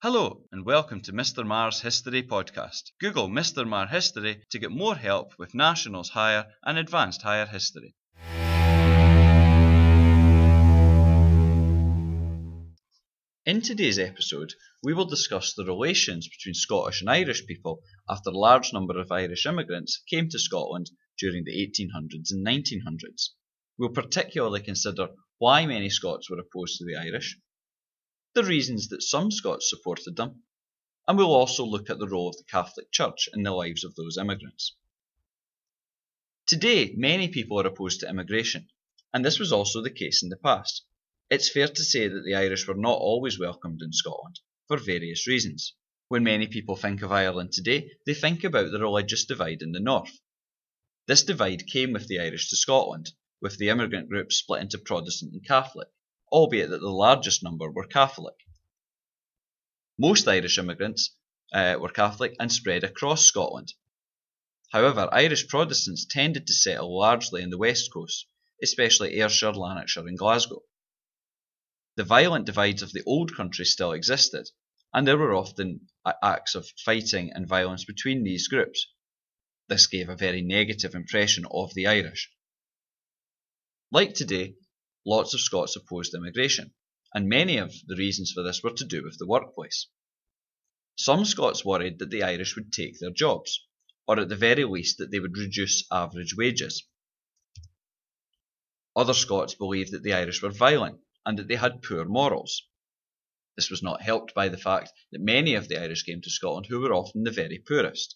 Hello, 0.00 0.44
and 0.52 0.64
welcome 0.64 1.00
to 1.00 1.12
Mr. 1.12 1.44
Marr's 1.44 1.80
History 1.80 2.22
Podcast. 2.22 2.92
Google 3.00 3.28
Mr. 3.28 3.66
Marr 3.66 3.88
History 3.88 4.40
to 4.50 4.58
get 4.60 4.70
more 4.70 4.94
help 4.94 5.36
with 5.40 5.56
Nationals 5.56 6.10
Higher 6.10 6.46
and 6.62 6.78
Advanced 6.78 7.22
Higher 7.22 7.46
History. 7.46 7.96
In 13.44 13.60
today's 13.60 13.98
episode, 13.98 14.54
we 14.84 14.94
will 14.94 15.04
discuss 15.04 15.54
the 15.54 15.64
relations 15.64 16.28
between 16.28 16.54
Scottish 16.54 17.00
and 17.00 17.10
Irish 17.10 17.44
people 17.44 17.82
after 18.08 18.30
a 18.30 18.38
large 18.38 18.72
number 18.72 19.00
of 19.00 19.10
Irish 19.10 19.46
immigrants 19.46 20.00
came 20.08 20.28
to 20.28 20.38
Scotland 20.38 20.92
during 21.18 21.42
the 21.42 21.56
1800s 21.58 22.30
and 22.30 22.46
1900s. 22.46 23.30
We'll 23.76 23.88
particularly 23.88 24.60
consider 24.62 25.08
why 25.38 25.66
many 25.66 25.90
Scots 25.90 26.30
were 26.30 26.38
opposed 26.38 26.78
to 26.78 26.84
the 26.84 26.94
Irish, 26.94 27.36
the 28.38 28.44
reasons 28.44 28.86
that 28.86 29.02
some 29.02 29.32
Scots 29.32 29.68
supported 29.68 30.14
them, 30.14 30.44
and 31.08 31.18
we'll 31.18 31.34
also 31.34 31.64
look 31.64 31.90
at 31.90 31.98
the 31.98 32.06
role 32.06 32.28
of 32.28 32.36
the 32.36 32.44
Catholic 32.44 32.92
Church 32.92 33.28
in 33.34 33.42
the 33.42 33.50
lives 33.50 33.82
of 33.82 33.96
those 33.96 34.16
immigrants. 34.16 34.76
Today, 36.46 36.94
many 36.96 37.26
people 37.26 37.58
are 37.58 37.66
opposed 37.66 37.98
to 37.98 38.08
immigration, 38.08 38.68
and 39.12 39.24
this 39.24 39.40
was 39.40 39.52
also 39.52 39.82
the 39.82 39.90
case 39.90 40.22
in 40.22 40.28
the 40.28 40.36
past. 40.36 40.84
It's 41.28 41.50
fair 41.50 41.66
to 41.66 41.82
say 41.82 42.06
that 42.06 42.22
the 42.24 42.36
Irish 42.36 42.68
were 42.68 42.76
not 42.76 42.98
always 42.98 43.40
welcomed 43.40 43.82
in 43.82 43.92
Scotland, 43.92 44.38
for 44.68 44.76
various 44.76 45.26
reasons. 45.26 45.74
When 46.06 46.22
many 46.22 46.46
people 46.46 46.76
think 46.76 47.02
of 47.02 47.10
Ireland 47.10 47.50
today, 47.50 47.90
they 48.06 48.14
think 48.14 48.44
about 48.44 48.70
the 48.70 48.78
religious 48.78 49.24
divide 49.24 49.62
in 49.62 49.72
the 49.72 49.80
north. 49.80 50.16
This 51.08 51.24
divide 51.24 51.66
came 51.66 51.92
with 51.92 52.06
the 52.06 52.20
Irish 52.20 52.50
to 52.50 52.56
Scotland, 52.56 53.10
with 53.40 53.58
the 53.58 53.68
immigrant 53.68 54.08
groups 54.08 54.36
split 54.36 54.62
into 54.62 54.78
Protestant 54.78 55.32
and 55.32 55.44
Catholic, 55.44 55.88
albeit 56.30 56.70
that 56.70 56.80
the 56.80 56.88
largest 56.88 57.42
number 57.42 57.70
were 57.70 57.86
Catholic. 57.86 58.36
Most 59.98 60.28
Irish 60.28 60.58
immigrants 60.58 61.14
uh, 61.52 61.76
were 61.80 61.88
Catholic 61.88 62.36
and 62.38 62.52
spread 62.52 62.84
across 62.84 63.26
Scotland. 63.26 63.74
However, 64.70 65.08
Irish 65.12 65.48
Protestants 65.48 66.04
tended 66.04 66.46
to 66.46 66.52
settle 66.52 66.98
largely 66.98 67.42
in 67.42 67.50
the 67.50 67.58
west 67.58 67.90
coast, 67.92 68.26
especially 68.62 69.14
Ayrshire, 69.14 69.52
Lanarkshire, 69.52 70.06
and 70.06 70.18
Glasgow. 70.18 70.62
The 71.96 72.04
violent 72.04 72.46
divides 72.46 72.82
of 72.82 72.92
the 72.92 73.02
old 73.06 73.34
country 73.34 73.64
still 73.64 73.92
existed, 73.92 74.50
and 74.92 75.06
there 75.06 75.18
were 75.18 75.34
often 75.34 75.88
acts 76.22 76.54
of 76.54 76.68
fighting 76.84 77.32
and 77.32 77.48
violence 77.48 77.84
between 77.84 78.22
these 78.22 78.46
groups. 78.46 78.86
This 79.68 79.86
gave 79.86 80.08
a 80.08 80.16
very 80.16 80.42
negative 80.42 80.94
impression 80.94 81.44
of 81.50 81.74
the 81.74 81.86
Irish. 81.86 82.30
Like 83.90 84.14
today, 84.14 84.56
lots 85.08 85.32
of 85.32 85.40
Scots 85.40 85.74
opposed 85.74 86.12
immigration, 86.14 86.74
and 87.14 87.30
many 87.30 87.56
of 87.56 87.74
the 87.86 87.96
reasons 87.96 88.30
for 88.30 88.42
this 88.42 88.62
were 88.62 88.74
to 88.74 88.84
do 88.84 89.02
with 89.02 89.16
the 89.16 89.26
workplace. 89.26 89.86
Some 90.96 91.24
Scots 91.24 91.64
worried 91.64 91.98
that 91.98 92.10
the 92.10 92.22
Irish 92.22 92.54
would 92.54 92.70
take 92.70 92.98
their 92.98 93.10
jobs, 93.10 93.66
or 94.06 94.20
at 94.20 94.28
the 94.28 94.36
very 94.36 94.64
least 94.64 94.98
that 94.98 95.10
they 95.10 95.18
would 95.18 95.38
reduce 95.38 95.86
average 95.90 96.36
wages. 96.36 96.84
Other 98.94 99.14
Scots 99.14 99.54
believed 99.54 99.92
that 99.92 100.02
the 100.02 100.12
Irish 100.12 100.42
were 100.42 100.50
violent 100.50 101.00
and 101.24 101.38
that 101.38 101.48
they 101.48 101.56
had 101.56 101.82
poor 101.82 102.04
morals. 102.04 102.64
This 103.56 103.70
was 103.70 103.82
not 103.82 104.02
helped 104.02 104.34
by 104.34 104.50
the 104.50 104.58
fact 104.58 104.92
that 105.10 105.22
many 105.22 105.54
of 105.54 105.68
the 105.68 105.80
Irish 105.80 106.02
came 106.02 106.20
to 106.20 106.30
Scotland 106.30 106.66
who 106.66 106.80
were 106.80 106.92
often 106.92 107.24
the 107.24 107.30
very 107.30 107.58
poorest. 107.58 108.14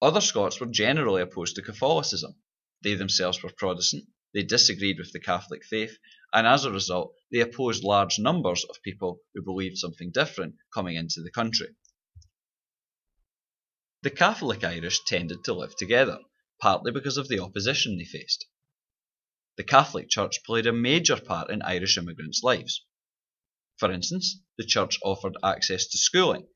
Other 0.00 0.20
Scots 0.20 0.60
were 0.60 0.66
generally 0.66 1.22
opposed 1.22 1.56
to 1.56 1.62
Catholicism. 1.62 2.36
They 2.82 2.94
themselves 2.94 3.42
were 3.42 3.50
Protestant, 3.50 4.06
they 4.34 4.42
disagreed 4.42 4.98
with 4.98 5.12
the 5.12 5.20
Catholic 5.20 5.64
faith, 5.64 5.98
and 6.32 6.46
as 6.46 6.64
a 6.64 6.72
result, 6.72 7.14
they 7.30 7.40
opposed 7.40 7.82
large 7.84 8.18
numbers 8.18 8.64
of 8.64 8.82
people 8.82 9.20
who 9.34 9.42
believed 9.42 9.78
something 9.78 10.10
different 10.10 10.56
coming 10.72 10.96
into 10.96 11.22
the 11.22 11.30
country. 11.30 11.74
The 14.02 14.10
Catholic 14.10 14.62
Irish 14.64 15.04
tended 15.04 15.44
to 15.44 15.54
live 15.54 15.76
together, 15.76 16.20
partly 16.60 16.92
because 16.92 17.16
of 17.16 17.28
the 17.28 17.40
opposition 17.40 17.96
they 17.96 18.04
faced 18.04 18.46
the 19.58 19.64
Catholic 19.64 20.08
Church 20.08 20.44
played 20.44 20.68
a 20.68 20.72
major 20.72 21.20
part 21.20 21.50
in 21.50 21.62
Irish 21.62 21.98
immigrants' 21.98 22.44
lives. 22.44 22.84
For 23.76 23.90
instance, 23.90 24.40
the 24.56 24.64
Church 24.64 25.00
offered 25.02 25.36
access 25.42 25.88
to 25.88 25.98
schooling. 25.98 26.46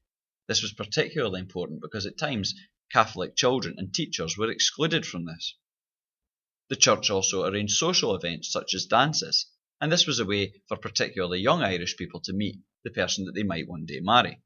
This 0.46 0.62
was 0.62 0.72
particularly 0.72 1.40
important 1.40 1.80
because 1.82 2.06
at 2.06 2.16
times 2.16 2.54
Catholic 2.92 3.34
children 3.34 3.74
and 3.76 3.92
teachers 3.92 4.38
were 4.38 4.52
excluded 4.52 5.04
from 5.04 5.24
this. 5.24 5.56
The 6.72 6.78
Church 6.78 7.10
also 7.10 7.44
arranged 7.44 7.76
social 7.76 8.14
events 8.14 8.50
such 8.50 8.72
as 8.72 8.86
dances, 8.86 9.44
and 9.78 9.92
this 9.92 10.06
was 10.06 10.18
a 10.18 10.24
way 10.24 10.54
for 10.68 10.78
particularly 10.78 11.38
young 11.38 11.60
Irish 11.60 11.98
people 11.98 12.18
to 12.20 12.32
meet 12.32 12.60
the 12.82 12.90
person 12.90 13.26
that 13.26 13.32
they 13.34 13.42
might 13.42 13.68
one 13.68 13.84
day 13.84 14.00
marry. 14.00 14.40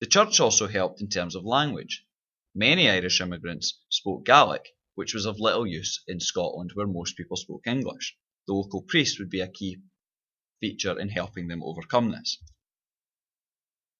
The 0.00 0.06
Church 0.06 0.38
also 0.38 0.66
helped 0.66 1.00
in 1.00 1.08
terms 1.08 1.34
of 1.34 1.46
language. 1.46 2.04
Many 2.54 2.90
Irish 2.90 3.22
immigrants 3.22 3.80
spoke 3.88 4.26
Gaelic, 4.26 4.68
which 4.96 5.14
was 5.14 5.24
of 5.24 5.40
little 5.40 5.66
use 5.66 6.02
in 6.06 6.20
Scotland 6.20 6.72
where 6.74 6.86
most 6.86 7.16
people 7.16 7.38
spoke 7.38 7.66
English. 7.66 8.14
The 8.46 8.52
local 8.52 8.82
priest 8.82 9.18
would 9.18 9.30
be 9.30 9.40
a 9.40 9.48
key 9.48 9.78
feature 10.60 11.00
in 11.00 11.08
helping 11.08 11.48
them 11.48 11.62
overcome 11.62 12.10
this. 12.10 12.36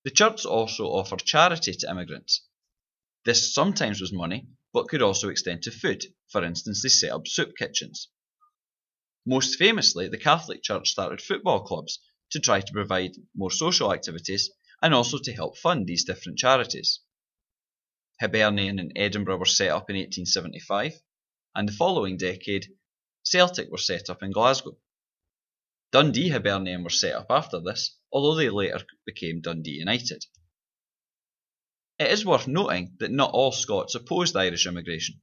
The 0.04 0.10
church 0.10 0.44
also 0.44 0.88
offered 0.88 1.24
charity 1.24 1.72
to 1.72 1.90
immigrants. 1.90 2.42
This 3.24 3.54
sometimes 3.54 4.02
was 4.02 4.12
money, 4.12 4.46
but 4.76 4.88
could 4.88 5.00
also 5.00 5.30
extend 5.30 5.62
to 5.62 5.70
food. 5.70 6.04
For 6.28 6.44
instance, 6.44 6.82
they 6.82 6.90
set 6.90 7.10
up 7.10 7.26
soup 7.26 7.56
kitchens. 7.56 8.08
Most 9.24 9.56
famously, 9.56 10.06
the 10.06 10.18
Catholic 10.18 10.62
Church 10.62 10.90
started 10.90 11.22
football 11.22 11.64
clubs 11.64 11.98
to 12.32 12.40
try 12.40 12.60
to 12.60 12.72
provide 12.74 13.12
more 13.34 13.50
social 13.50 13.90
activities 13.90 14.50
and 14.82 14.92
also 14.92 15.16
to 15.16 15.32
help 15.32 15.56
fund 15.56 15.86
these 15.86 16.04
different 16.04 16.38
charities. 16.38 17.00
Hibernian 18.20 18.78
and 18.78 18.92
Edinburgh 18.94 19.38
were 19.38 19.46
set 19.46 19.70
up 19.70 19.88
in 19.88 19.96
1875, 19.96 21.00
and 21.54 21.66
the 21.66 21.72
following 21.72 22.18
decade, 22.18 22.66
Celtic 23.22 23.70
were 23.70 23.78
set 23.78 24.10
up 24.10 24.22
in 24.22 24.30
Glasgow. 24.30 24.76
Dundee 25.90 26.28
Hibernian 26.28 26.84
were 26.84 26.90
set 26.90 27.14
up 27.14 27.28
after 27.30 27.60
this, 27.60 27.96
although 28.12 28.34
they 28.34 28.50
later 28.50 28.84
became 29.06 29.40
Dundee 29.40 29.78
United. 29.78 30.26
It 31.98 32.10
is 32.10 32.26
worth 32.26 32.46
noting 32.46 32.94
that 32.98 33.10
not 33.10 33.30
all 33.30 33.52
Scots 33.52 33.94
opposed 33.94 34.36
Irish 34.36 34.66
immigration. 34.66 35.22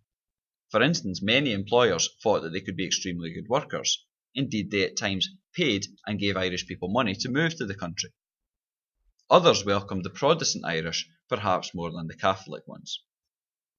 For 0.71 0.81
instance, 0.81 1.21
many 1.21 1.51
employers 1.51 2.09
thought 2.23 2.41
that 2.41 2.49
they 2.51 2.61
could 2.61 2.75
be 2.75 2.87
extremely 2.87 3.31
good 3.31 3.47
workers. 3.47 4.03
Indeed, 4.33 4.71
they 4.71 4.83
at 4.83 4.97
times 4.97 5.29
paid 5.53 5.85
and 6.07 6.19
gave 6.19 6.35
Irish 6.35 6.65
people 6.65 6.89
money 6.89 7.13
to 7.13 7.29
move 7.29 7.55
to 7.57 7.67
the 7.67 7.75
country. 7.75 8.09
Others 9.29 9.65
welcomed 9.65 10.03
the 10.03 10.09
Protestant 10.09 10.65
Irish 10.65 11.07
perhaps 11.29 11.75
more 11.75 11.91
than 11.91 12.07
the 12.07 12.17
Catholic 12.17 12.67
ones. 12.67 13.03